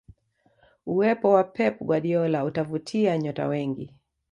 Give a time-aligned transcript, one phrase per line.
[0.85, 3.93] uwepo wa pep guardiola utavutia nyota wengi